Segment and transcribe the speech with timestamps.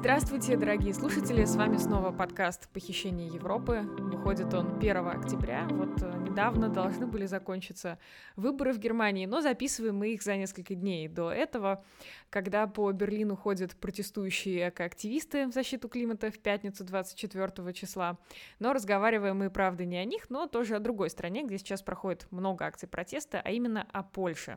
[0.00, 1.44] Здравствуйте, дорогие слушатели!
[1.44, 3.80] С вами снова подкаст «Похищение Европы».
[3.98, 5.66] Выходит он 1 октября.
[5.70, 7.98] Вот э, недавно должны были закончиться
[8.34, 11.84] выборы в Германии, но записываем мы их за несколько дней до этого,
[12.30, 18.16] когда по Берлину ходят протестующие экоактивисты в защиту климата в пятницу 24 числа.
[18.58, 22.26] Но разговариваем мы, правда, не о них, но тоже о другой стране, где сейчас проходит
[22.30, 24.56] много акций протеста, а именно о Польше.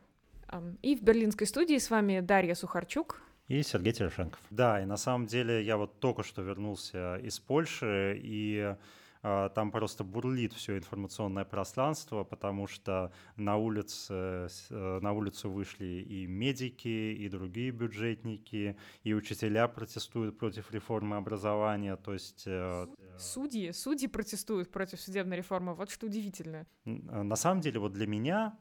[0.81, 4.39] И в берлинской студии с вами Дарья Сухарчук, и Сергей Терешенков.
[4.49, 8.75] Да, и на самом деле я вот только что вернулся из Польши, и
[9.21, 15.85] а, там просто бурлит все информационное пространство, потому что на, улице, э, на улицу вышли
[16.07, 22.43] и медики, и другие бюджетники, и учителя протестуют против реформы образования, то есть...
[22.45, 26.65] Э, судьи, судьи протестуют против судебной реформы, вот что удивительно.
[26.85, 28.57] Э, на самом деле вот для меня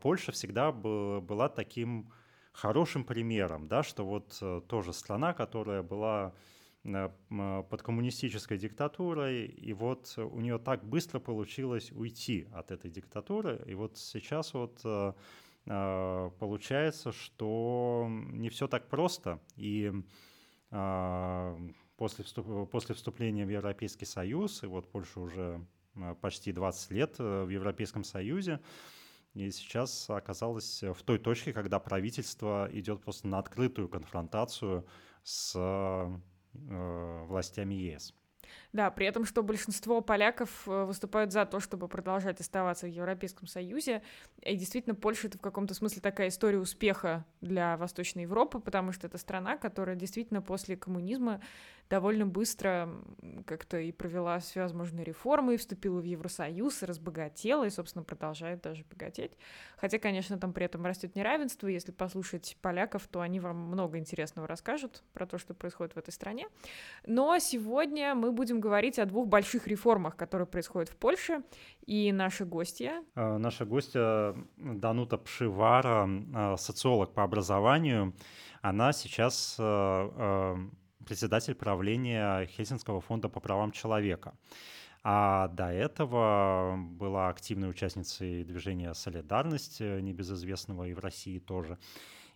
[0.00, 2.08] Польша всегда была таким
[2.54, 6.34] хорошим примером, да, что вот э, тоже страна, которая была
[6.84, 12.90] э, э, под коммунистической диктатурой, и вот у нее так быстро получилось уйти от этой
[12.92, 14.82] диктатуры, и вот сейчас вот
[15.66, 19.90] получается, что не все так просто, и
[21.96, 25.66] после, вступ, после вступления в Европейский Союз, и вот Польша уже
[26.20, 28.60] почти 20 лет в Европейском Союзе,
[29.34, 34.86] и сейчас оказалось э, в той точке, когда правительство идет просто на открытую конфронтацию
[35.24, 38.14] с э, властями ЕС.
[38.74, 43.46] Да, при этом, что большинство поляков э, выступают за то, чтобы продолжать оставаться в Европейском
[43.46, 44.02] Союзе.
[44.42, 49.06] И действительно, Польша— это в каком-то смысле такая история успеха для Восточной Европы, потому что
[49.06, 51.40] это страна, которая действительно после коммунизма
[51.88, 52.88] довольно быстро
[53.46, 58.82] как-то и провела возможные реформы, и вступила в Евросоюз, и разбогатела, и, собственно, продолжает даже
[58.90, 59.32] богатеть.
[59.76, 61.68] Хотя, конечно, там при этом растет неравенство.
[61.68, 66.10] Если послушать поляков, то они вам много интересного расскажут про то, что происходит в этой
[66.10, 66.48] стране.
[67.06, 71.42] Но сегодня мы будем говорить о двух больших реформах, которые происходят в Польше.
[71.88, 72.90] И наши гости.
[73.14, 78.12] Э, наша гостья э, Данута Пшивара, э, социолог по образованию,
[78.62, 79.56] она сейчас
[81.06, 84.32] председатель правления Хельсинского фонда по правам человека.
[85.02, 91.76] А до этого была активной участницей движения «Солидарность», небезызвестного и в России тоже,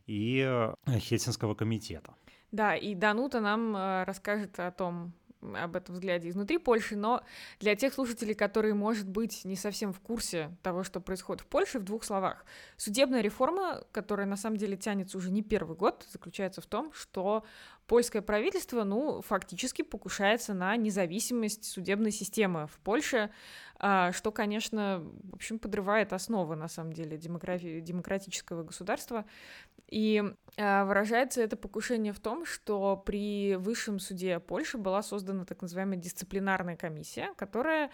[0.06, 2.12] и Хельсинского комитета.
[2.52, 3.74] Да, и Данута нам
[4.04, 7.22] расскажет о том, об этом взгляде изнутри Польши, но
[7.60, 11.78] для тех слушателей, которые, может быть, не совсем в курсе того, что происходит в Польше,
[11.78, 12.44] в двух словах.
[12.76, 17.44] Судебная реформа, которая на самом деле тянется уже не первый год, заключается в том, что
[17.88, 23.30] польское правительство, ну, фактически покушается на независимость судебной системы в Польше,
[23.80, 29.24] а, что, конечно, в общем, подрывает основы, на самом деле, демократии, демократического государства.
[29.88, 30.22] И
[30.58, 35.96] а, выражается это покушение в том, что при высшем суде Польши была создана так называемая
[35.98, 37.90] дисциплинарная комиссия, которая,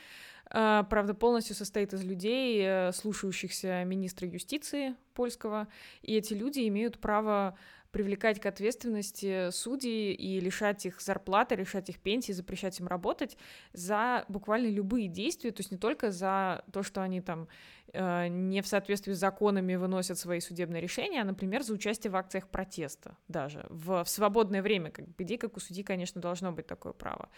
[0.50, 5.68] а, правда, полностью состоит из людей, э, слушающихся министра юстиции польского,
[6.02, 7.56] и эти люди имеют право
[7.94, 13.38] привлекать к ответственности судей и лишать их зарплаты, лишать их пенсии, запрещать им работать
[13.72, 17.46] за буквально любые действия, то есть не только за то, что они там
[17.92, 22.16] э, не в соответствии с законами выносят свои судебные решения, а, например, за участие в
[22.16, 26.66] акциях протеста даже в, в свободное время, как, где как у судьи, конечно, должно быть
[26.66, 27.28] такое право.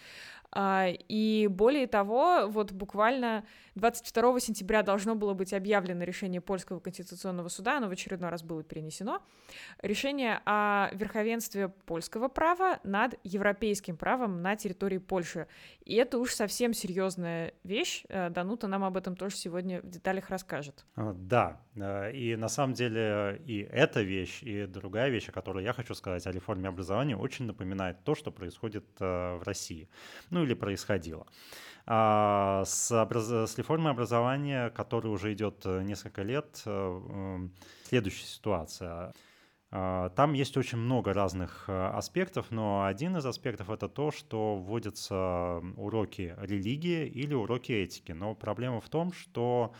[0.52, 3.44] А, и более того, вот буквально
[3.74, 8.62] 22 сентября должно было быть объявлено решение Польского конституционного суда, оно в очередной раз было
[8.62, 9.22] перенесено,
[9.82, 15.48] решение о верховенстве польского права над европейским правом на территории Польши.
[15.84, 18.04] И это уж совсем серьезная вещь.
[18.08, 20.84] Э, Данута нам об этом тоже сегодня в деталях расскажет.
[20.94, 23.00] А, да, э, и на самом деле
[23.38, 27.16] э, и эта вещь, и другая вещь, о которой я хочу сказать, о реформе образования,
[27.16, 29.88] очень напоминает то, что происходит в России,
[30.30, 31.26] ну или происходило.
[31.86, 33.28] А, с, образ...
[33.50, 36.62] с реформой образования, которая уже идет несколько лет,
[37.88, 39.12] следующая ситуация.
[39.72, 44.56] А, там есть очень много разных а, аспектов, но один из аспектов это то, что
[44.56, 48.12] вводятся уроки религии или уроки этики.
[48.12, 49.74] Но проблема в том, что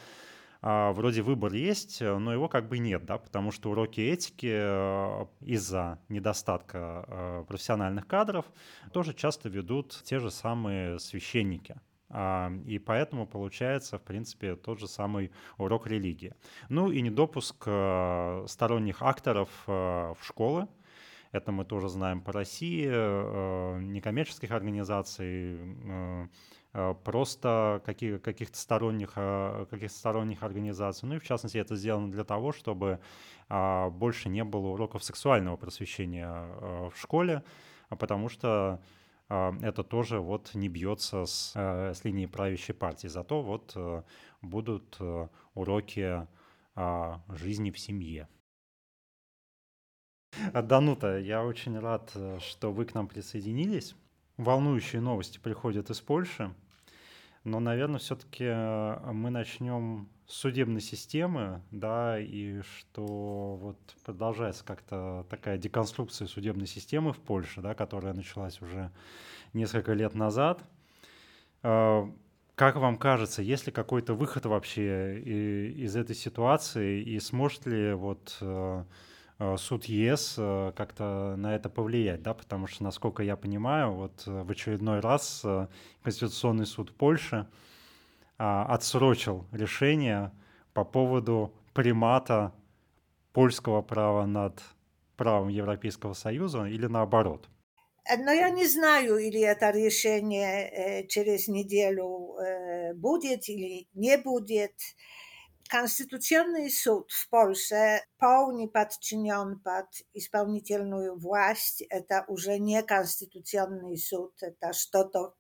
[0.61, 4.49] а, вроде выбор есть, но его как бы нет, да, потому что уроки этики
[5.45, 8.45] из-за недостатка профессиональных кадров
[8.93, 11.77] тоже часто ведут те же самые священники.
[12.09, 16.35] А, и поэтому получается, в принципе, тот же самый урок религии.
[16.69, 20.69] Ну и недопуск э, сторонних акторов э, в школы.
[21.33, 25.59] Это мы тоже знаем по России, э, некоммерческих организаций,
[27.05, 31.09] просто каких, каких-то сторонних, каких сторонних организаций.
[31.09, 33.01] Ну и в частности это сделано для того, чтобы
[33.49, 37.45] а, больше не было уроков сексуального просвещения в школе,
[37.89, 38.79] а потому что
[39.29, 43.09] а, это тоже вот не бьется с, э, с линией правящей партии.
[43.09, 44.03] Зато вот э,
[44.43, 46.27] будут э, уроки
[46.77, 48.29] а, жизни в семье.
[50.53, 53.97] А, Данута, я очень рад, что вы к нам присоединились.
[54.37, 56.55] Волнующие новости приходят из Польши,
[57.43, 66.27] но, наверное, все-таки мы начнем судебной системы, да, и что вот продолжается как-то такая деконструкция
[66.27, 68.91] судебной системы в Польше, да, которая началась уже
[69.53, 70.61] несколько лет назад.
[71.63, 72.05] Э,
[72.57, 78.37] как вам кажется, есть ли какой-то выход вообще из этой ситуации и сможет ли вот
[78.41, 78.85] э,
[79.39, 84.51] э, суд ЕС как-то на это повлиять, да, потому что, насколько я понимаю, вот в
[84.51, 85.45] очередной раз
[86.03, 87.47] Конституционный суд Польши
[88.39, 90.31] а, отсрочил решение
[90.75, 92.53] по поводу примата
[93.33, 94.63] польского права над
[95.17, 97.49] правом Европейского Союза или наоборот?
[98.19, 100.71] Но ну, я не знаю, или это решение
[101.03, 104.75] э, через неделю э, будет или не будет.
[105.69, 111.83] Конституционный суд в Польше полный подчинен под исполнительную власть.
[111.91, 115.35] Это уже не конституционный суд, это что-то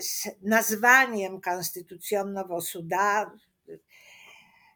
[0.00, 3.38] z e, nazwaniem Konstytucją Nowo Sudan,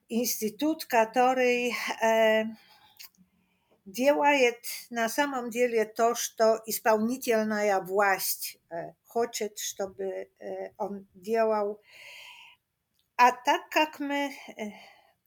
[0.09, 1.71] instytut, który
[2.03, 2.49] e,
[3.87, 4.31] działa
[4.91, 8.95] na samym dziele to, co исполнительna ja власть e,
[9.33, 10.27] chce, żeby
[10.79, 11.81] on działał.
[13.17, 14.31] A tak jak my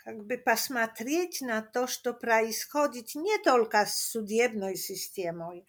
[0.05, 5.61] jakby patrzeć na toż to, co происходит nie tylko z судебной systemą,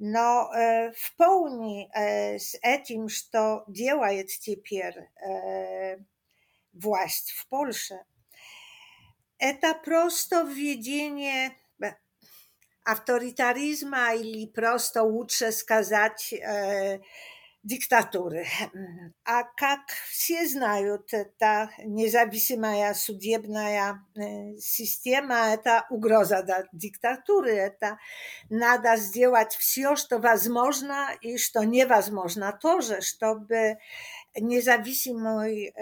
[0.00, 4.94] no, e, w połni e, z etim, to dzieła jest teraz
[5.26, 5.96] e,
[6.74, 7.98] władz w Polsce,
[9.38, 11.50] Eta prosto wiedzenie
[12.86, 16.34] autorytaryzma, ili prosto łudrze skazać
[17.68, 18.46] диктатуры.
[19.24, 19.80] А как
[20.10, 23.92] все знают, эта независимая судебная
[24.58, 26.38] система– это угроза
[26.72, 27.50] диктатуры.
[27.52, 27.98] Это
[28.48, 33.76] надо сделать все, что возможно и что невозможно тоже, чтобы
[34.34, 35.72] независимую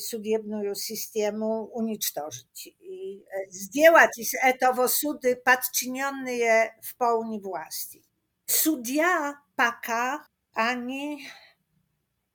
[0.00, 8.02] судебную систему уничтожить и сделать из этого суды подчиненные в полной власти.
[8.48, 10.24] Судья пока
[10.68, 11.26] они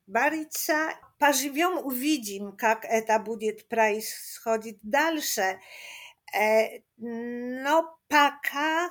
[0.08, 5.60] борются по живем увидим, как это будет происходить дальше.
[6.98, 8.90] Но пока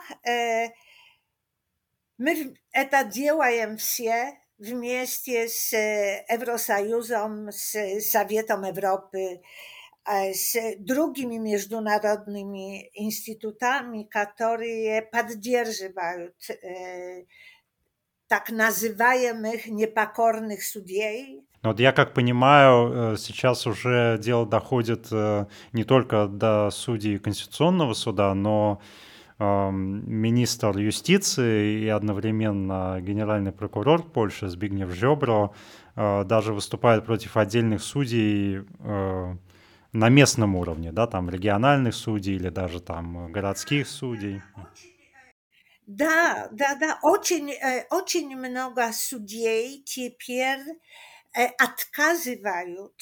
[2.16, 9.42] мы это делаем все вместе с Евросоюзом, с Советом Европы,
[10.06, 16.36] с другими международными институтами, которые поддерживают
[18.36, 21.42] так называемых непокорных судей.
[21.62, 27.18] Ну, вот я как понимаю, э, сейчас уже дело доходит э, не только до судей
[27.18, 28.80] Конституционного суда, но
[29.38, 35.54] эм, министр юстиции и одновременно генеральный прокурор Польши Збигнев Жебро
[35.96, 38.62] э, даже выступает против отдельных судей
[39.92, 44.42] на местном уровне, да, там региональных судей или даже там городских судей.
[45.86, 46.98] Da, da, da.
[47.02, 47.52] Очень,
[47.90, 50.62] очень много судей теперь
[51.58, 52.96] отказывают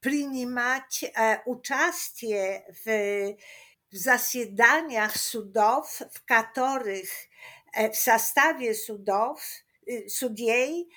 [0.00, 1.04] принимать
[1.46, 3.36] участие в,
[3.92, 7.10] заседaniach судов, w których
[7.76, 9.42] w составе судов,
[10.08, 10.92] судей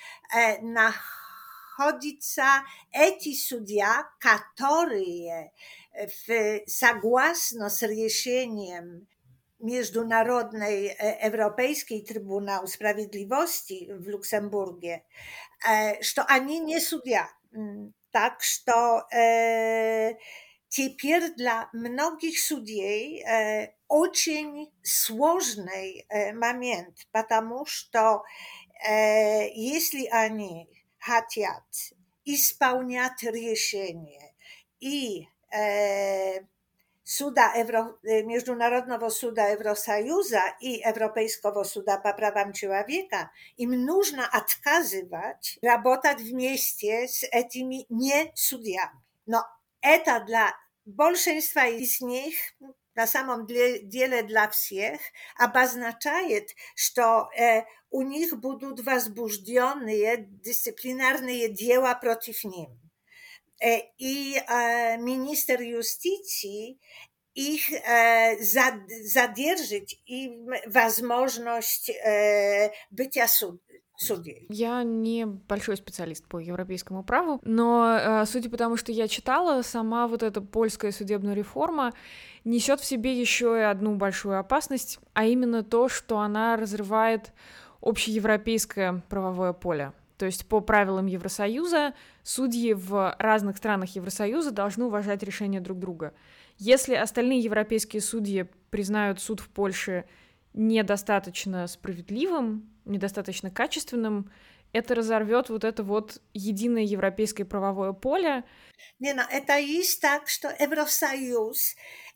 [0.62, 5.54] находятся эти судья, которые
[6.28, 9.08] в, согласно с решением
[9.64, 14.88] Międzynarodnej e, Europejskiej Trybunału Sprawiedliwości w Luksemburgu,
[16.02, 17.28] że e, ani nie sudia.
[17.54, 20.16] Mm, tak, że
[21.02, 23.24] teraz dla mnogich sudiej
[23.90, 24.08] bardzo
[25.06, 26.04] trudny
[26.34, 27.90] moment, ponieważ
[29.56, 30.68] jeśli ani
[31.40, 31.46] oni
[32.26, 34.34] i spełniać решение
[34.82, 36.53] i e,
[37.06, 45.60] Suda Euro, y, Międzynarodowo Suda Eurosajuza i Europejskowo Suda po prawach człowieka, im można odkazywać
[45.64, 49.00] robotać w mieście z etymi nie sudiami.
[49.28, 49.44] No,
[49.82, 50.54] eta dla
[50.86, 52.58] bolszeństwa i z nich,
[52.96, 53.46] na samą
[53.84, 55.02] wiele dla wsiech,
[55.56, 56.42] oznaczaje,
[56.96, 57.04] że
[57.40, 58.98] e, u nich budut dwa
[59.88, 62.38] je dyscyplinarne dzieła przeciw
[63.64, 66.78] Э, и э, министр юстиции
[67.34, 71.90] их э, задержать и возможность
[72.92, 73.60] быть суд,
[73.96, 74.46] судей.
[74.50, 80.08] Я не большой специалист по европейскому праву, но судя по тому, что я читала, сама
[80.08, 81.94] вот эта польская судебная реформа
[82.44, 87.32] несет в себе еще и одну большую опасность, а именно то, что она разрывает
[87.82, 89.92] общеевропейское правовое поле.
[90.24, 96.14] То есть по правилам Евросоюза судьи в разных странах Евросоюза должны уважать решения друг друга.
[96.58, 100.06] Если остальные европейские судьи признают суд в Польше
[100.54, 104.32] недостаточно справедливым, недостаточно качественным,
[104.72, 108.46] это разорвет вот это вот единое европейское правовое поле.
[109.00, 111.76] Нина, ну, это есть так, что Евросоюз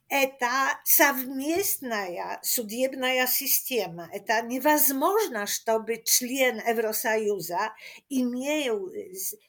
[0.09, 0.49] это
[0.85, 4.09] совместная судебная система.
[4.13, 7.73] Это невозможно, чтобы член Евросоюза
[8.09, 8.89] имел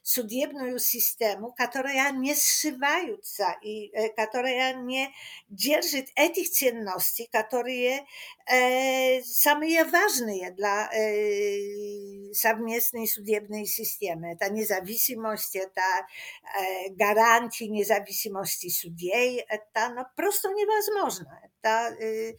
[0.03, 5.11] судебную систему, которая не сшиваются и которая не
[5.49, 8.05] держит этих ценностей, которые
[8.47, 14.33] э, самые важные для э, совместной судебной системы.
[14.33, 21.49] Это независимость, это э, гарантии независимости судей, это ну, просто są niewiarygodne.
[21.61, 22.37] Ta, y,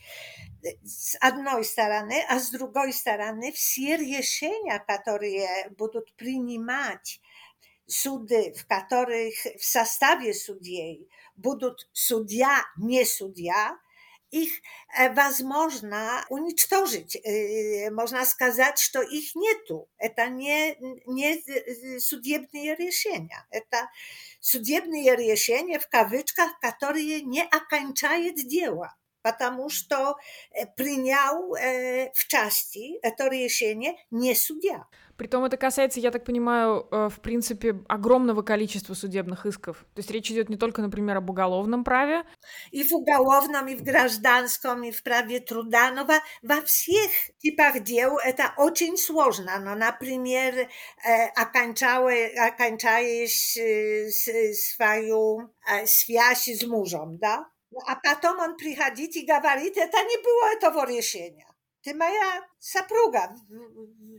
[0.84, 7.20] z jednej strony, a z drugiej strony, wszystkie rozwiązania, które będą przyjmować
[7.88, 13.89] sądy, w których w zestawie sądziej będą sędzia, nie sędzia, y,
[14.32, 14.62] ich
[14.98, 19.88] e, was można unicztożyć, y, można skazać, to ich nie tu.
[20.16, 20.76] To nie,
[21.08, 21.38] nie
[22.00, 23.44] sudiebne rozwiązania.
[23.70, 23.78] To
[24.42, 28.96] sudiebne rozwiązanie w kawyczkach, które nie akańczaje dzieła.
[29.22, 30.16] Ponieważ to
[30.52, 34.86] e, pryniał e, w części to rozwiązanie nie sudia.
[35.20, 39.80] Притом это касается, я так понимаю, э, в принципе, огромного количества судебных исков.
[39.94, 42.24] То есть речь идет не только, например, об уголовном праве.
[42.72, 47.84] И в уголовном, и в гражданском, и в праве труда, но во, во всех типах
[47.84, 49.60] дел это очень сложно.
[49.60, 50.70] Но, например, э,
[51.36, 54.10] окончаешь э,
[54.56, 55.50] свою
[55.86, 57.46] связь с мужем, да?
[57.88, 61.46] А потом он приходит и говорит, это не было этого решения
[61.82, 63.30] ты моя sapruga,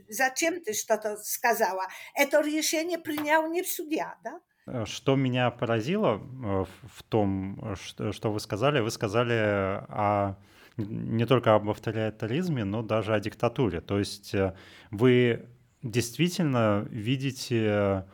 [0.09, 1.83] зачем ты что-то сказала?
[2.15, 4.41] Это решение принял не судья, да?
[4.87, 6.65] Что меня поразило э,
[6.95, 10.37] в том, что вы сказали, вы сказали о
[10.77, 13.81] не только об авторитаризме, но даже о диктатуре.
[13.81, 14.55] То есть э,
[14.91, 15.49] вы
[15.83, 18.07] действительно видите,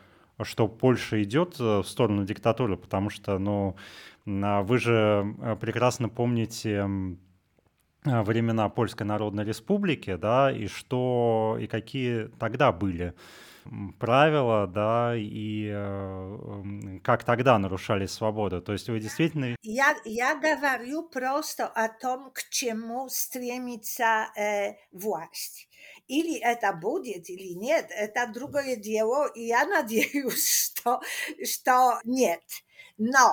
[0.43, 3.77] что Польша идет э, в сторону диктатуры, потому что, ну,
[4.27, 6.85] а вы же прекрасно помните
[8.07, 13.15] Э, времена Польской Народной Республики, да, и что и какие тогда были
[13.99, 18.61] правила, да, и э, как тогда нарушались свободы.
[18.61, 19.57] То есть вы действительно...
[19.63, 25.69] Я, я говорю просто о том, к чему стремится э, власть.
[26.07, 31.01] Или это будет, или нет, это другое дело, и я надеюсь, что,
[31.45, 32.41] что нет.
[32.99, 33.27] No,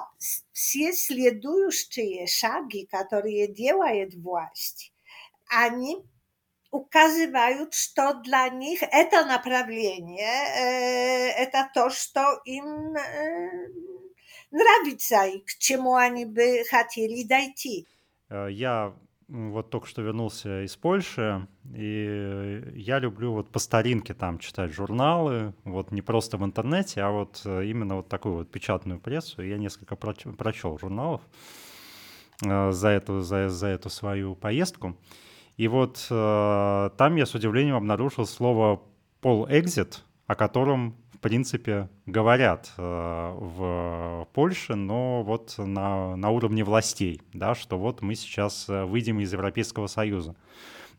[0.51, 4.81] si je sledujuščije šagi, katori je djela je vlast,
[5.51, 5.95] ani
[6.71, 10.29] ukazivaju što dla njih eto napravljenje,
[11.37, 12.65] eto to što e, im
[12.97, 13.07] e,
[14.51, 16.47] nravica i k čemu oni bi
[19.33, 25.53] вот только что вернулся из Польши, и я люблю вот по старинке там читать журналы,
[25.63, 29.41] вот не просто в интернете, а вот э, именно вот такую вот печатную прессу.
[29.41, 31.21] Я несколько прочел журналов
[32.45, 34.97] э, за эту, за, за эту свою поездку.
[35.57, 38.83] И вот э, там я с удивлением обнаружил слово
[39.21, 47.55] «пол-экзит», о котором принципе, говорят э, в Польше, но вот на, на уровне властей, да,
[47.55, 50.35] что вот мы сейчас э, выйдем из Европейского Союза.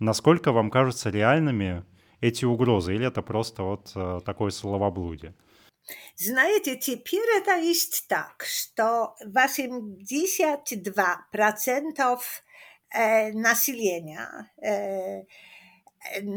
[0.00, 1.84] Насколько вам кажутся реальными
[2.22, 5.34] эти угрозы, или это просто вот э, такое словоблудие?
[6.16, 12.18] Знаете, теперь это есть так, что 82%
[13.36, 14.46] населения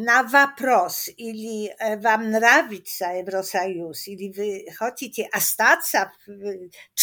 [0.08, 6.10] na wapros, ili e, wam nravica Evrosajus, ili vi hoćete astaca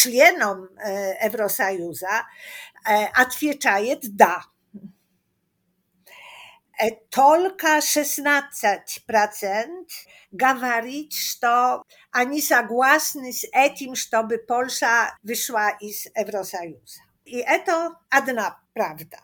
[0.02, 0.68] členom
[1.20, 2.16] Evrosajuza,
[2.92, 4.42] e, atvječajet da.
[6.82, 7.80] E, tolka
[9.08, 9.88] procent
[10.30, 14.46] gavarić, što ani saglasni z etim, żeby by
[15.24, 15.70] wyszła
[16.02, 17.00] z Evrosajuza.
[17.26, 19.18] I to adna prawda.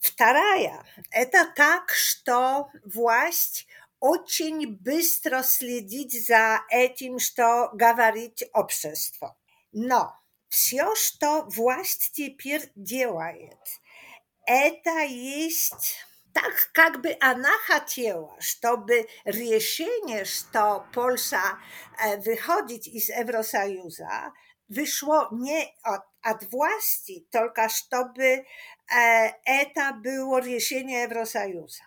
[0.00, 3.66] Вторая– это так, что власть
[4.00, 9.36] очень быстро следить за этим, что говорит общество.
[9.72, 10.16] Но
[10.48, 13.58] все, что власть теперь делает,
[14.46, 15.96] это есть
[16.32, 21.58] так, как бы она хотела, чтобы решение, что Polska
[22.24, 24.32] wychodzi z Евросоюза,
[24.68, 28.44] wyszło nie od, od, władzy, tylko żeby
[29.46, 31.82] etap było решение Евросоюза.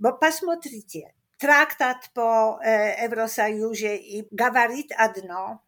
[0.00, 0.98] Bo посмотрите,
[1.38, 2.58] traktat po
[3.02, 5.58] Евросоюзе i говорит одно,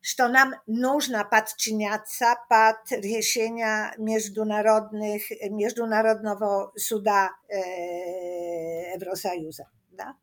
[0.00, 9.64] что nam нужно подчиняться под решения международных, Международного суда Евросоюза.
[9.90, 10.14] Да?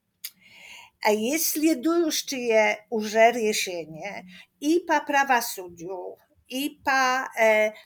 [1.07, 4.25] A jest следующее уже решение
[4.59, 6.17] и по правосудию,
[6.49, 7.29] i pa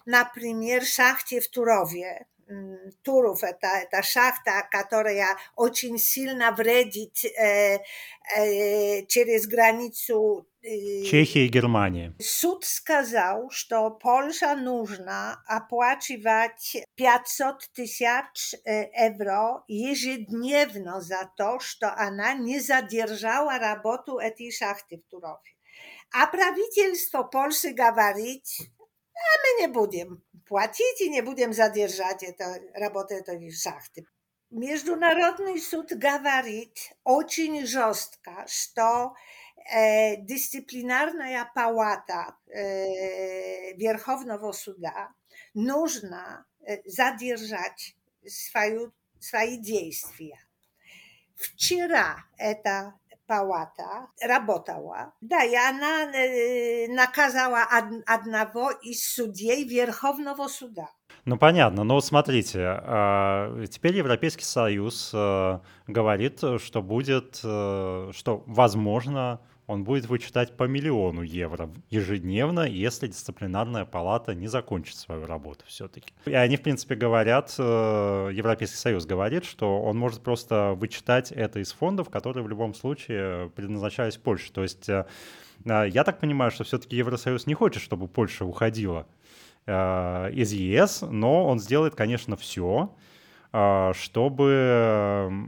[0.08, 2.25] na premier szachcie w Turowie.
[3.04, 7.78] Turów, ta, ta szachta, która очень silna вредит э,
[8.38, 10.48] э, через границу
[11.06, 12.16] Чехии и Германии.
[12.20, 18.01] Суд сказал, что Польша нужно оплачивать 500 тысяч
[18.98, 25.51] евро ежедневно за то, что она не задержала работу этой шахты в Турове.
[26.13, 28.62] A prawicielstwo Polszy gawarić,
[29.16, 34.04] a my nie będziemy płacić i nie będziemy zadierżać te roboty tej szachty.
[34.51, 39.13] Międzynarodny Sąd gawarić gawarit жестко, что
[39.72, 45.13] e, dyscyplinarna pałata e, Wierchownego Suda
[45.56, 46.46] нужно
[46.86, 47.94] задержать
[48.25, 50.39] e, swoje свои действия.
[52.38, 52.99] это
[53.30, 55.12] pałata работала.
[55.22, 55.92] Да, и она
[56.96, 57.60] наказала
[58.16, 60.88] одного из судей Верховного суда.
[61.26, 68.44] Ну понятно, но ну, смотрите, а, теперь Европейский Союз э, говорит, что будет, э, что
[68.48, 75.64] возможно он будет вычитать по миллиону евро ежедневно, если дисциплинарная палата не закончит свою работу
[75.68, 76.12] все-таки.
[76.26, 81.60] И они, в принципе, говорят, э, Европейский Союз говорит, что он может просто вычитать это
[81.60, 84.52] из фондов, которые в любом случае предназначались Польше.
[84.52, 85.06] То есть э,
[85.65, 89.06] э, я так понимаю, что все-таки Евросоюз не хочет, чтобы Польша уходила
[89.67, 92.96] из ЕС, но он сделает, конечно, все,
[93.52, 94.52] а, чтобы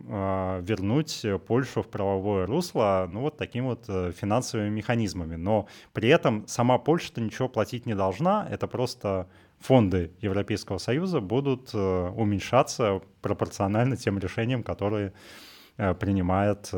[0.10, 5.36] а, вернуть Польшу в правовое русло, ну вот таким вот э, финансовыми механизмами.
[5.36, 9.28] Но при этом сама Польша-то ничего платить не должна, это просто
[9.60, 15.14] фонды Европейского Союза будут э, уменьшаться пропорционально тем решениям, которые
[15.78, 16.72] э, принимает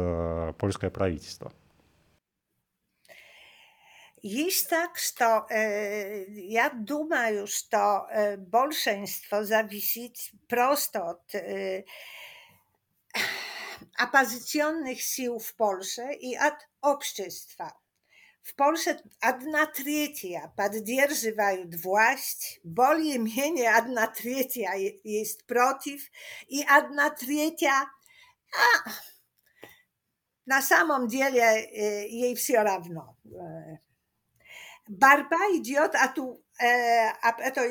[0.58, 1.54] польское правительство.
[4.24, 5.62] Jest tak, że e,
[6.34, 11.44] ja duma już to e, bolszeństwo zawisić prosto od e,
[13.98, 17.70] apozycjonnych sił w Polsce i od общества.
[18.44, 24.72] W Polsce jedna trzecia poddzierżywają właść, boli imienie jedna trzecia
[25.04, 26.10] jest przeciw
[26.50, 27.90] i jedna trzecia
[28.58, 28.90] a,
[30.48, 31.62] na samym dziele
[32.10, 33.16] jej się równo
[34.88, 36.72] barba idiot, a tu e,
[37.24, 37.62] a to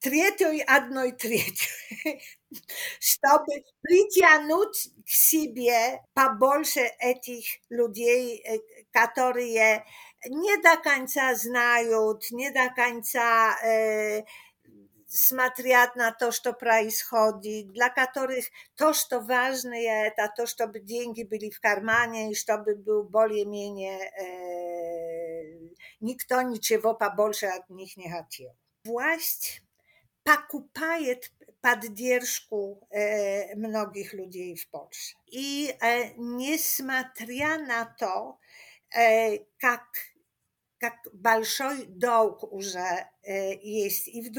[0.00, 1.72] trietio i adno i trietio.
[3.00, 9.82] Żeby przyciągnąć k siebie pobolsze etich ludzi, e, którzy je
[10.30, 14.22] nie do końca znają, nie do końca e,
[15.08, 21.24] smatriat na to, co происходит, dla których to, co ważne jest, a to, żeby dzięki
[21.24, 24.24] byli w karmanie i żeby był bolie mienie e,
[26.00, 28.10] nikto ničevo pa bolše od nich nie
[28.86, 29.46] Vlast
[30.24, 31.28] pakupajet
[31.62, 35.12] pod dieršku e, eh, mnogih ľudí v Polsce.
[35.36, 36.16] I e,
[37.98, 38.38] to, jak
[38.96, 39.86] eh, kak
[40.80, 44.32] как большой долг уже э, есть и в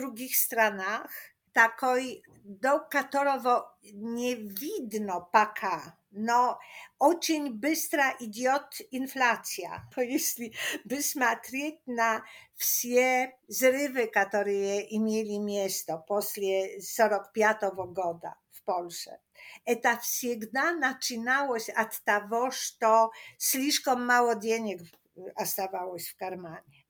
[1.54, 6.02] takoj do katorowo nie widno paka.
[6.12, 6.60] No,
[7.00, 9.70] oczyń bystra idiot inflacja.
[9.96, 10.52] Bo no, jeśli
[10.86, 12.22] by smatryć na
[12.56, 19.20] wszystkie zrywy, które mieli miasto после 45 goda w Polsce,
[19.66, 24.32] eta wsiegna naczynało się od tego, że to mało
[25.38, 26.81] a оставалось w karmanie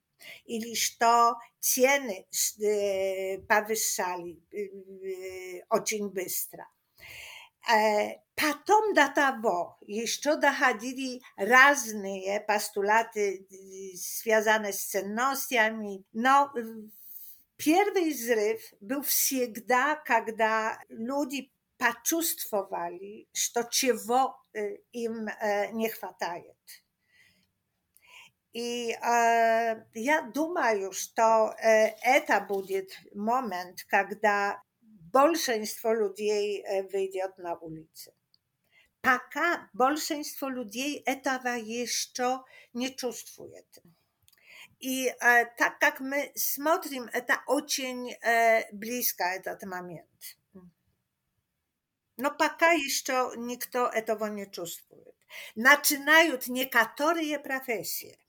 [0.45, 4.59] ili što cijene y, powyższali y,
[5.05, 6.65] y, ocień bystra.
[7.73, 8.31] E,
[8.95, 13.45] do tego jeszcze dochodzili różne postulaty
[13.93, 16.03] związane z cennościami.
[16.13, 16.53] No,
[17.57, 20.47] pierwszy zryw był всегда, kiedy
[20.89, 21.41] ludzie
[22.07, 22.21] że
[23.33, 24.41] что чего
[24.93, 26.81] im e, nie хватает.
[28.53, 34.61] I e, ja думаю, что e, это будет момент, когда
[35.11, 36.61] большинство людей
[36.93, 38.13] wyjdzie na на улицы.
[38.99, 41.63] Пока ludzi людей jeszcze
[42.73, 43.79] nie не чувствует.
[44.79, 50.35] I e, tak jak my smotrim, eta ocień e, bliska e, ten moment.
[52.17, 53.71] No paka jeszcze nikt
[54.05, 54.75] tego nie czuje.
[55.55, 58.20] Naczynają niektóre profesje.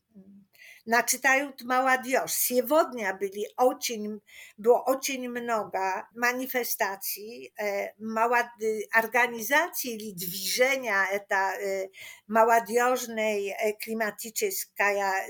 [0.87, 2.37] Na naczytają mała dios.
[2.38, 4.21] Siewodnia byli ocień,
[4.59, 11.53] było ocień mnoga manifestacji, e, mała y, organizacji i dwiżenia e, ta
[12.29, 14.42] mała diożnej e, klimatyczna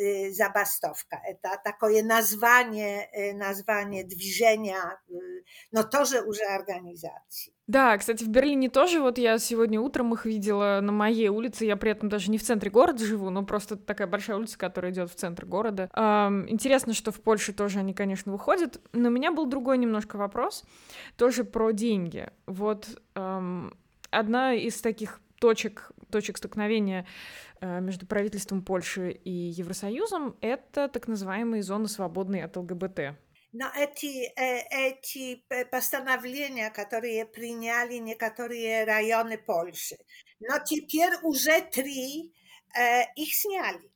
[0.01, 7.55] y, zabastowka, eta, takie nazwanie, e, nazwanie dwiżenia, y, no to, że używa organizacji.
[7.73, 11.75] Да, кстати, в Берлине тоже, вот я сегодня утром их видела на моей улице, я
[11.79, 15.11] при этом даже не в центре города живу, но просто такая большая улица, которая идет
[15.11, 15.89] в центр города.
[15.95, 20.17] Эм, интересно, что в Польше тоже они, конечно, выходят, но у меня был другой немножко
[20.19, 20.65] вопрос,
[21.17, 22.29] тоже про деньги.
[22.45, 23.75] Вот эм,
[24.11, 27.07] одна из таких точек, точек столкновения
[27.63, 33.01] э, между правительством Польши и Евросоюзом— это так называемые зоны, свободные от ЛГБТ.
[33.53, 39.99] Но эти, эти постановления, которые приняли некоторые районы Польши,
[40.41, 42.33] но теперь уже три
[43.15, 43.93] их сняли.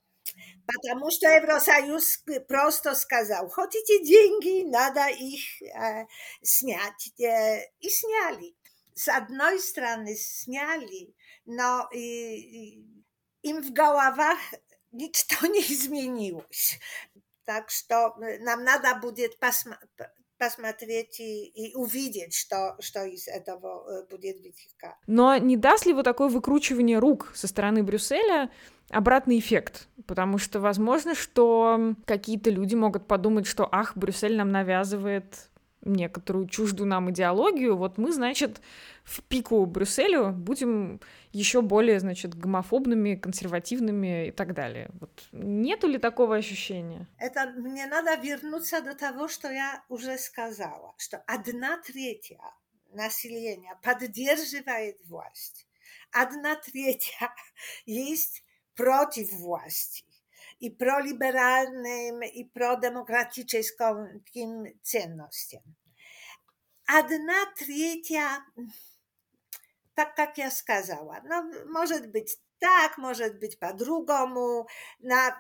[0.67, 6.05] Потому что Евросоюз просто сказал, хотите деньги, надо их э,
[6.43, 7.13] снять.
[7.21, 8.55] Э, и сняли.
[8.93, 11.15] С одной стороны сняли,
[11.47, 12.01] но и,
[12.81, 12.85] и,
[13.43, 14.41] им в головах
[14.91, 16.81] ничто не изменилось.
[17.47, 19.79] Так что э, нам надо будет посма-
[20.39, 24.97] посмотреть и, и увидеть, что, что из этого э, будет вытекать.
[25.07, 28.51] Но не даст ли вот такое выкручивание рук со стороны Брюсселя
[28.91, 29.89] обратный эффект?
[30.07, 35.49] Потому что возможно, что какие-то люди могут подумать, что ах, Брюссель нам навязывает
[35.87, 38.61] некоторую чуждую нам идеологию, вот мы, значит,
[39.05, 41.01] в пику Брюсселю будем
[41.33, 44.91] еще более, значит, гомофобными, консервативными и так далее.
[45.01, 47.07] Вот нету ли такого ощущения?
[47.19, 52.41] Это мне надо вернуться до того, что я уже сказала, что одна третья
[52.93, 55.67] населения поддерживает власть,
[56.13, 57.31] одна третья
[57.87, 58.43] есть
[58.75, 60.06] против власти.
[60.61, 65.63] i proliberalnym, i prodemokratycznym ценностям.
[66.99, 68.45] Одна trzecia,
[69.95, 74.67] tak jak ja сказала, no, może być tak, może być po drugomu,
[75.01, 75.39] na, na,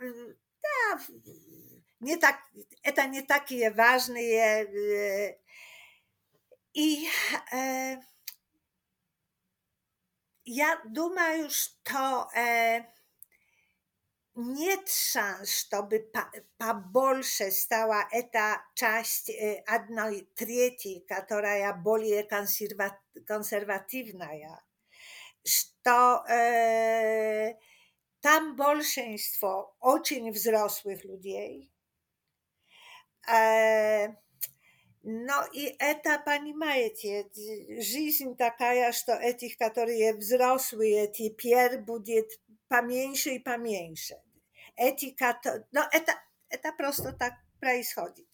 [2.01, 2.43] nie tak,
[2.97, 4.21] to nie takie ważne.
[4.21, 4.67] E,
[6.75, 7.07] I
[7.53, 7.99] e,
[10.47, 12.96] ja duma już to e,
[14.37, 21.77] nie trząs, to by pa, pa bolsze stała eta część jednej y, trzeciej, która jest
[21.85, 22.91] boli e konserwa,
[23.29, 24.59] konserwatywna ja,
[26.29, 27.57] e,
[28.21, 31.71] tam bolszeństwo oczyń wzrosłych ludzi,
[33.29, 34.15] e,
[35.05, 37.25] no i eta pani majecie,
[37.79, 44.26] żyzn taka że to etich, które je wzrosły, eti pier budiet pamiętsze i pamiętsze
[44.77, 46.15] etika, to, no eta,
[46.51, 48.29] eta prosto tak происходит.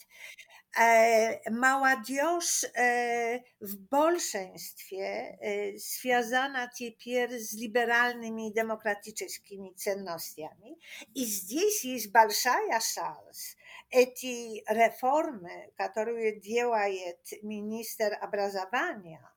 [0.79, 5.37] E, mała dios e, w bolszeństwie e,
[5.79, 10.77] związana cieper z liberalnymi demokratycznymi cennostiami
[11.15, 13.57] i zdjęć z balszaja szans
[13.91, 19.29] eti reformy, które dzieła jest minister obrazowania,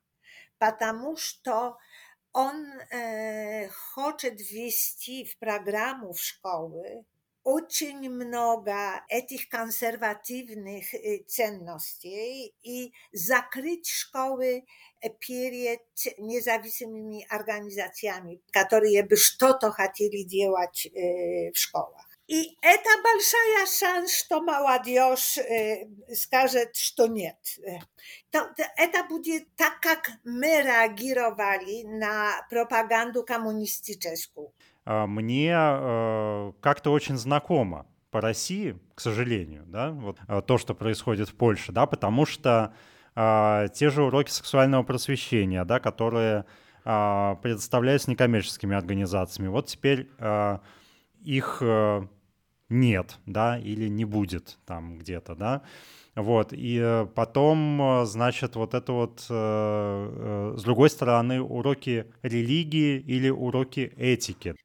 [0.60, 1.78] patamusz to,
[2.36, 7.04] on e, chce wwieści w programu w szkoły
[7.44, 14.62] uczyń mnoga etych konserwatywnych y, cenności i zakryć szkoły
[15.02, 22.15] e, przed niezawisłymi organizacjami, które by to chcieli działać y, w szkołach.
[22.28, 25.86] И это большая шанс, что молодежь э,
[26.16, 27.38] скажет, что нет.
[27.60, 27.78] Э,
[28.32, 34.52] то, то, это будет так, как мы реагировали на пропаганду коммунистическую.
[34.86, 40.74] А, мне э, как-то очень знакомо по России, к сожалению, да, вот э, то, что
[40.74, 42.74] происходит в Польше, да, потому что
[43.16, 46.46] э, те же уроки сексуального просвещения, да, которые
[46.86, 50.58] э, предоставляются некоммерческими организациями, вот теперь э,
[51.24, 51.62] их
[52.76, 55.62] нет, да, или не будет там где-то, да.
[56.16, 63.00] Вот, и э, потом, э, значит, вот это вот, э, с другой стороны, уроки религии
[63.02, 64.56] или уроки этики.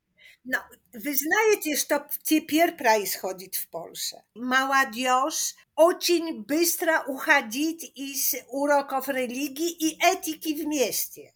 [0.46, 0.58] No,
[0.94, 4.18] wy знаете, что теперь происходит в Польше.
[4.36, 11.32] Молодежь очень быстро уходит из уроков религии и этики вместе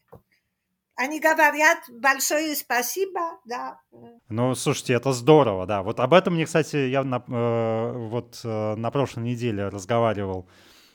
[0.96, 3.80] они говорят большое спасибо, да.
[4.28, 5.82] Ну, слушайте, это здорово, да.
[5.82, 10.48] Вот об этом мне, кстати, я на, э, вот э, на прошлой неделе разговаривал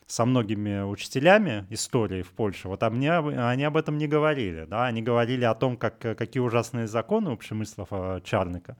[0.08, 4.86] со многими учителями истории в Польше, вот а мне, они об этом не говорили, да,
[4.86, 8.78] они говорили о том, как, какие ужасные законы у Пшемыслова э, Чарника,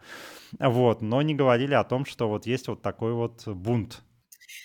[0.58, 4.02] вот, но не говорили о том, что вот есть вот такой вот бунт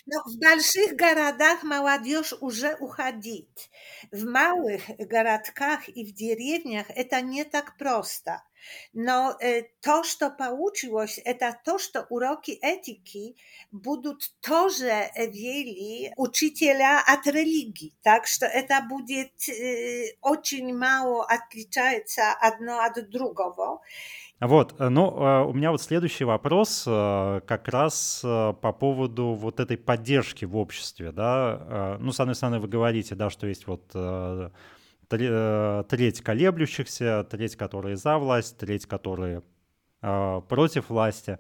[0.07, 3.71] No, w dalszych garadach maładiosz urze uchadzić.
[4.13, 8.41] W małych garadkach i w dzierjewniach eta nie tak prosta.
[8.93, 13.37] но э, то, что получилось, это то, что уроки этики
[13.73, 17.93] будут тоже вели учителя от религии.
[18.03, 23.81] Так что это будет э, очень мало отличается одно от другого.
[24.41, 29.77] Вот, э, ну, а у меня вот следующий вопрос как раз по поводу вот этой
[29.77, 31.97] поддержки в обществе, да.
[32.01, 33.93] Ну, с одной стороны, вы говорите, да, что есть вот
[35.11, 39.43] Э, треть колеблющихся, треть, которые за власть, треть, которые
[40.03, 41.39] э, против власти.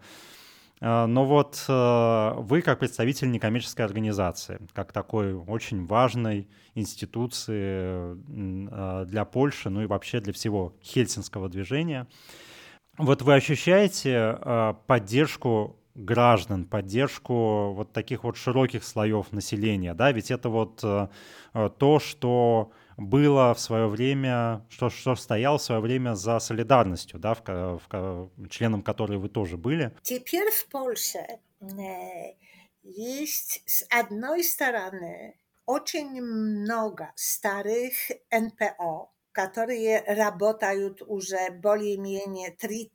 [0.81, 8.14] Э, но вот вы, как представитель некоммерческой организации, как такой очень важной институции
[9.07, 12.07] для Польши, ну и вообще для всего хельсинского движения,
[12.98, 20.48] вот вы ощущаете поддержку граждан, поддержку вот таких вот широких слоев населения, да, ведь это
[20.48, 27.18] вот то, что было в свое время, что, что стоял в свое время за солидарностью,
[27.18, 29.94] да, в, в, членом которой вы тоже были.
[30.02, 31.18] Теперь в Польше
[31.61, 31.66] э,
[32.83, 37.92] есть с одной стороны очень много старых
[38.30, 42.90] НПО, которые работают уже более-менее 30-20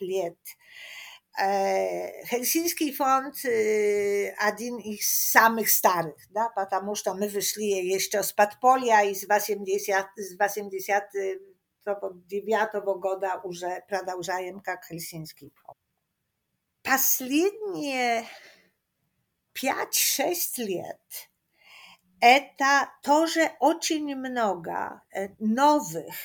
[0.00, 0.36] лет
[2.28, 3.36] Helsiński fond
[4.48, 10.08] один из самых старых, да, потому что мы вышли еще с подполья и с 80,
[10.16, 15.78] с 89 года уже продолжаем как Helsiński фонд.
[16.82, 18.24] Последние
[19.54, 21.00] 5-6 лет
[22.20, 25.02] это тоже очень много
[25.38, 26.16] новых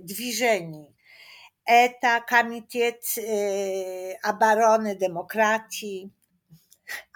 [0.00, 0.95] движений
[1.66, 3.22] ETA, Komitet y,
[4.22, 6.10] Abarony Demokratii,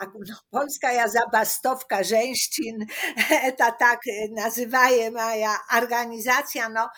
[0.01, 2.83] no, Polska ja zabastowka ženščin,
[3.51, 4.01] ETA tak
[4.35, 6.89] nazywajema moja organizacja, no,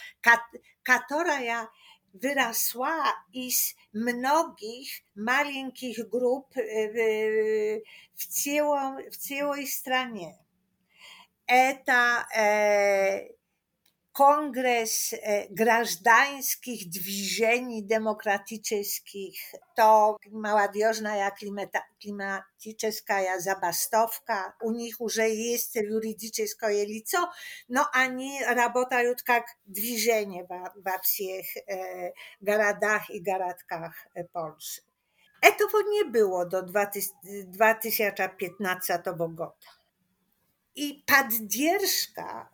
[0.83, 1.67] katora ja
[2.15, 7.83] wyrosła z mnogich malinkich grup y,
[8.17, 10.35] w, całą, w całej stronie.
[11.47, 13.21] Eta, e,
[14.13, 19.39] Kongres e, grażdańskich Dviženji Demokratycznych.
[19.77, 22.45] To молодежная ja klimatyczna
[23.39, 24.53] zabastowka.
[24.63, 27.31] U nich już jest juridyczne lico,
[27.69, 28.49] no ani już
[29.29, 30.49] jak движение w
[30.85, 31.55] wszystkich
[32.41, 34.81] garadach i garadkach e, Polski.
[35.43, 39.03] E to nie było do 2015
[39.39, 39.47] roku.
[40.77, 42.49] I Paddierska,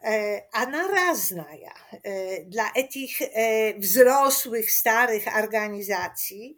[0.53, 6.57] ona e, ja, e, dla etich e, wzrosłych, starych organizacji,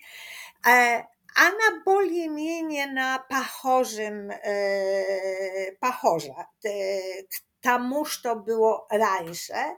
[1.36, 4.32] na boli mienie na pachorzym,
[5.80, 6.46] pachorza,
[7.62, 9.76] tamuż to było rańsze.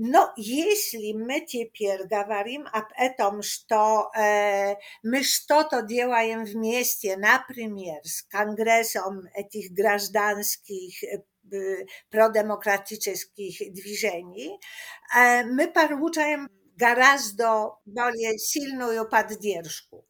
[0.00, 8.22] No, jeśli my теперь говорим об этом, что э, мы что-то делаем вместе, например, с
[8.22, 11.02] Конгрессом этих гражданских
[12.14, 14.60] prodemokratycznych движений,
[15.46, 20.04] мы получаем гораздо более сильную поддержку.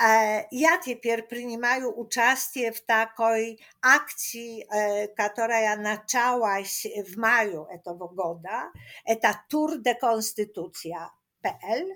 [0.00, 7.16] E, ja te pierwszy mają uczestnie w takiej akcji, e, która ja zaczęła się w
[7.16, 8.42] maju tego roku,
[9.22, 11.86] to e, Tour de Konstytucja.pl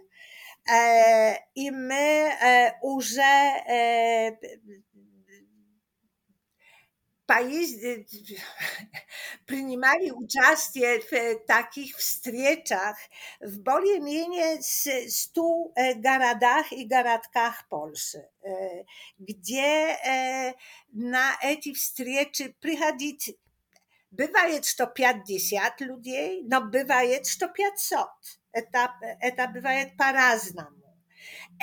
[1.54, 2.30] i my
[2.84, 3.10] już
[7.26, 8.36] pajeździ,
[9.46, 11.10] przyjmowali uczestnie w
[11.46, 12.96] takich wstrzeczach
[13.40, 18.54] w boliemienie z stu e, garadach i garadkach Polszy, e,
[19.20, 20.52] gdzie e,
[20.92, 23.30] na eti wstrzeczy przychodzić
[24.12, 28.06] bywa jest 150 ludzi, no bywa jest 150.
[28.52, 30.76] Eta, eta bywa jest paraznamu.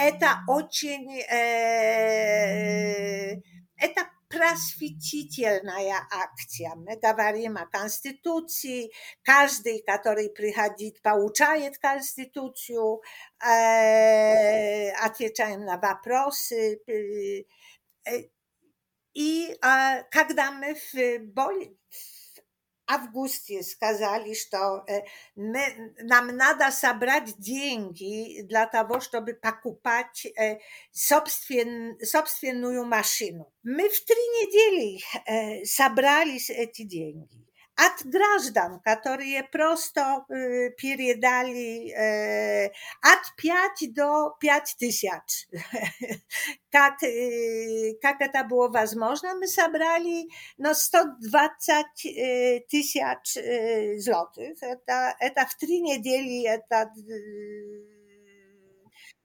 [0.02, 1.36] Eta ocień, e,
[3.82, 6.74] eta просветительная акция.
[6.76, 8.91] Мы говорим о Конституции,
[9.22, 13.02] каждый, который приходит, получает Конституцию,
[13.39, 16.80] отвечаем на вопросы.
[19.13, 19.58] И
[20.10, 20.93] когда мы в
[21.28, 21.78] более
[22.86, 24.86] Августе сказали, что
[25.36, 30.28] мы, нам надо собрать деньги для того, чтобы покупать
[30.91, 33.54] собствен, собственную машину.
[33.63, 37.46] Мы в три недели собрались эти деньги
[37.78, 42.70] ad grażdan, które je prosto y, pierdali, y,
[43.04, 45.32] ad piać do piać tysiac.
[46.70, 49.36] Tak, y, to było ważne.
[49.40, 50.28] My zabrali
[50.60, 51.84] no, 120
[52.72, 53.34] tysiac
[53.98, 54.58] złotych.
[54.64, 56.90] Eta eta w trzy niedzieli, eta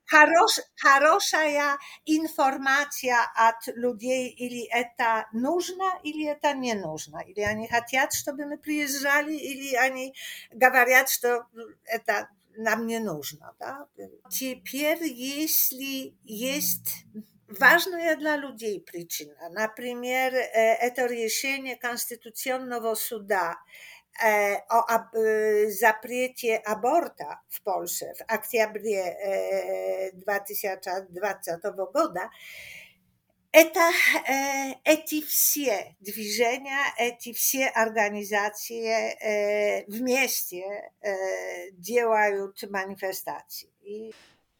[0.09, 7.19] хорош, хорошая информация от людей, или это нужно, или это не нужно.
[7.19, 10.15] Или они хотят, чтобы мы приезжали, или они
[10.51, 11.47] говорят, что
[11.85, 13.53] это нам не нужно.
[13.61, 13.87] Да?
[14.31, 17.05] Теперь, если есть
[17.61, 23.57] важная для людей причина, например, это решение Конституционного суда,
[24.25, 29.17] E, o ab, e, zapriecie aborta w Polsce w akcjabrie
[30.15, 31.59] 2020
[31.95, 32.31] года,
[33.53, 33.81] это
[34.85, 39.17] эти все движения, эти все организации
[39.89, 40.91] вместе
[41.73, 43.71] делают манифестации.
[43.83, 44.11] И...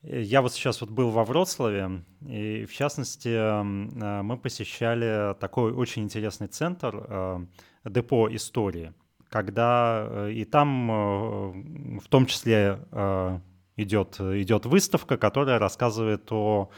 [0.03, 6.05] Я вот сейчас вот был во Вроцлаве, и в частности э, мы посещали такой очень
[6.05, 7.37] интересный центр э,
[7.85, 8.95] депо истории
[9.29, 13.39] когда э, и там э, в том числе э,
[13.77, 16.71] идет, идет выставка, которая рассказывает о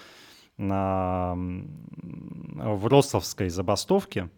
[2.83, 4.29] вросовской забастовке,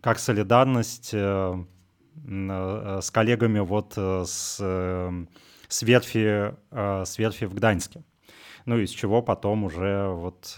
[0.00, 4.56] как солидарность с коллегами вот с,
[5.66, 8.04] с, верфи, с верфи в Гданьске.
[8.64, 10.56] Ну, из чего потом уже вот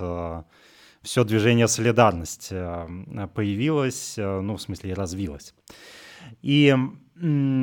[1.01, 5.55] все движение «Солидарность» появилось, ну, в смысле, и развилось.
[6.43, 6.75] И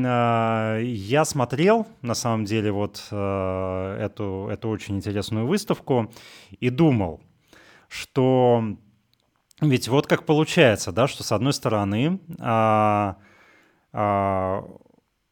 [0.06, 6.12] а, я смотрел, на самом деле, вот э, эту, эту очень интересную выставку
[6.60, 7.22] и думал,
[7.90, 8.78] что
[9.60, 13.18] ведь вот как получается, да, что с одной стороны а,
[13.92, 14.64] а,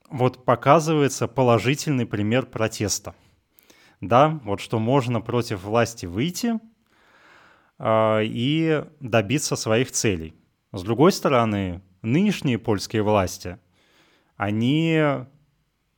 [0.10, 3.16] вот показывается положительный пример протеста,
[4.02, 6.60] да, вот что можно против власти выйти
[7.80, 10.34] а, и добиться своих целей.
[10.74, 13.58] С другой стороны, нынешние польские власти,
[14.36, 15.00] они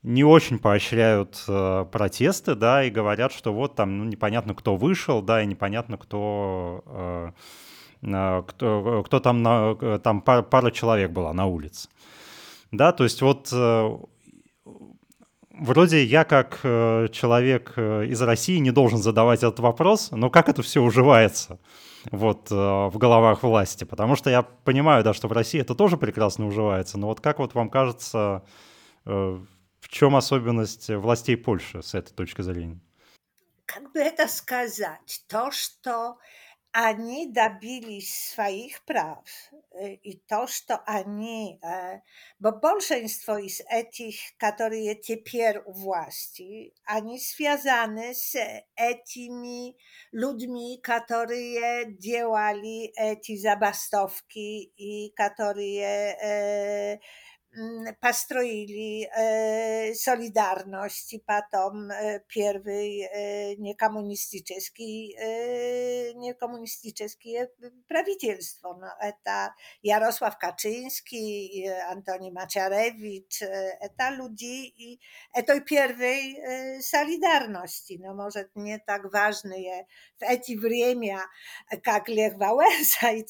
[0.01, 5.21] не очень поощряют э, протесты, да, и говорят, что вот там ну, непонятно, кто вышел,
[5.21, 7.31] да, и непонятно, кто, э,
[8.03, 11.89] э, кто, э, кто там, на, э, там пара, пара человек была на улице.
[12.71, 13.97] Да, то есть вот э,
[15.59, 20.49] вроде я как э, человек э, из России не должен задавать этот вопрос, но как
[20.49, 21.59] это все уживается?
[22.13, 25.97] вот э, в головах власти, потому что я понимаю, да, что в России это тоже
[25.97, 28.45] прекрасно уживается, но вот как вот вам кажется,
[29.03, 32.79] в чем особенность властей Польши с этой точки зрения?
[33.65, 35.23] Как бы это сказать?
[35.27, 36.17] То, что
[36.73, 39.17] ani dabili swoich praw.
[39.81, 42.01] Y, I toż to ani, e,
[42.39, 45.63] bo bolszeństwo z etich, które je cieper
[46.85, 48.35] ani związane z
[48.75, 49.75] etimi
[50.13, 51.35] ludźmi, które
[51.99, 56.97] działali eti zabastowki i które je e,
[58.01, 59.27] pastroili e,
[59.95, 63.07] solidarność patom e, pierwej
[63.59, 65.15] niekomunistycznej,
[66.15, 67.07] niekomunistyczne
[67.41, 67.47] e,
[67.87, 68.77] prawicielstwo.
[68.81, 71.51] No, eta Jarosław Kaczyński,
[71.87, 73.37] Antoni Maciarewicz,
[73.81, 74.99] eta ludzi i
[75.35, 76.35] etoj pierwszej
[76.81, 77.99] solidarności.
[77.99, 79.85] No może nie tak ważny je
[80.19, 81.21] w eti время,
[81.87, 83.25] jak Lech Wałęsa i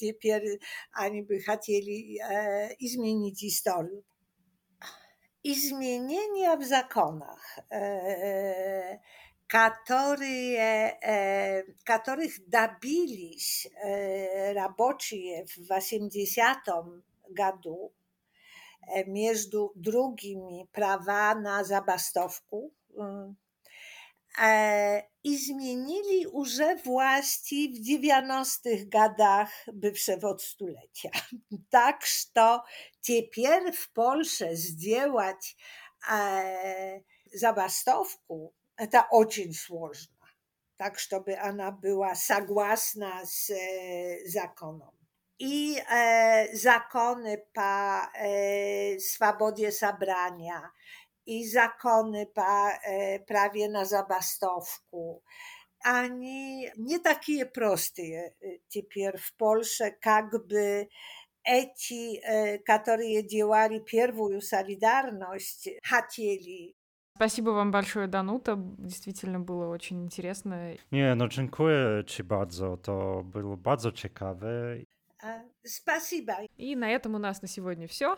[0.94, 4.02] ani by chcieli хотели zmienić historię
[5.44, 7.60] i zmienienia w zakonach.
[7.60, 9.00] E, e,
[9.48, 10.64] Katorie,
[11.04, 11.64] e,
[12.02, 13.68] których dabilis
[14.56, 16.58] rabocie w 80.
[17.32, 17.92] gadu
[19.08, 22.98] między drugimi prawa na zabastowku y,
[25.24, 28.60] i zmienili urze właści w 90.
[28.88, 31.10] gadach by przewod stulecia.
[31.72, 32.60] Tak, że
[33.32, 35.56] pierw w Polsce zdziałać
[36.12, 37.02] e,
[37.34, 38.54] zabastowku,
[38.92, 40.20] ta ocień słożna,
[40.78, 43.54] tak, żeby ona była zagłasna z e,
[44.26, 44.90] zakonem.
[45.40, 50.70] I e, zakony pa e, swobodzie zabrania,
[51.26, 55.24] i zakony pa e, prawie na zabastowku.
[55.84, 58.32] Ani nie takie proste, e,
[58.96, 60.88] teraz w Polsce, jakby.
[61.50, 66.74] эти, э, которые делали первую солидарность, хотели.
[67.16, 68.56] Спасибо вам большое, Данута.
[68.78, 70.74] Действительно было очень интересно.
[70.92, 74.86] Не, ну dziękuję чи бадзо, то было бадзо чекаве.
[75.66, 76.34] Спасибо.
[76.56, 78.18] И на этом у нас на сегодня все.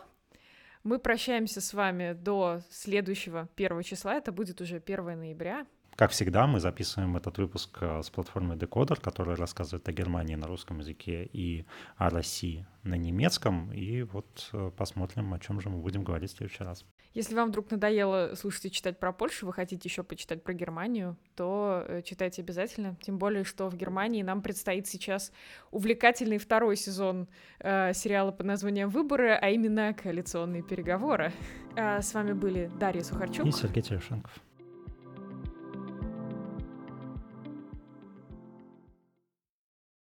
[0.84, 4.14] Мы прощаемся с вами до следующего первого числа.
[4.14, 5.66] Это будет уже 1 ноября.
[5.96, 10.46] Как всегда, мы записываем этот выпуск э, с платформы Decoder, которая рассказывает о Германии на
[10.46, 11.66] русском языке и
[11.98, 13.70] о России на немецком.
[13.74, 16.86] И вот э, посмотрим, о чем же мы будем говорить в следующий раз.
[17.12, 21.18] Если вам вдруг надоело слушать и читать про Польшу, вы хотите еще почитать про Германию,
[21.36, 22.96] то э, читайте обязательно.
[23.02, 25.30] Тем более, что в Германии нам предстоит сейчас
[25.72, 27.28] увлекательный второй сезон
[27.60, 31.32] э, сериала под названием «Выборы», а именно «Коалиционные переговоры».
[31.76, 34.40] Э, с вами были Дарья Сухарчук и Сергей Терешенков.